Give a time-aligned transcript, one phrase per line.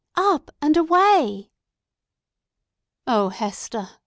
[0.17, 1.51] Up, and away!"
[3.05, 3.87] "Oh, Hester!"